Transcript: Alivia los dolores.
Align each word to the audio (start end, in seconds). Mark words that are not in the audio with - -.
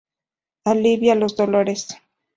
Alivia 0.65 1.13
los 1.13 1.37
dolores. 1.37 1.89